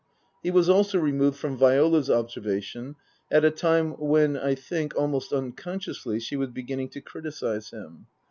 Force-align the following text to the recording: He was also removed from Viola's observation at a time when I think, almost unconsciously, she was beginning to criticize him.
He 0.41 0.49
was 0.49 0.67
also 0.67 0.97
removed 0.97 1.37
from 1.37 1.55
Viola's 1.59 2.09
observation 2.09 2.95
at 3.29 3.45
a 3.45 3.51
time 3.51 3.91
when 3.99 4.35
I 4.35 4.55
think, 4.55 4.95
almost 4.95 5.31
unconsciously, 5.31 6.19
she 6.19 6.35
was 6.35 6.49
beginning 6.49 6.89
to 6.89 7.01
criticize 7.01 7.69
him. 7.69 8.07